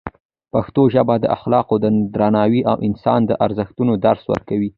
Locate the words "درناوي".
2.15-2.61